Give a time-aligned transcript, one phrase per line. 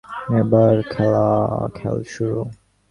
[0.39, 0.73] এবার
[1.75, 2.39] খেল শুরু।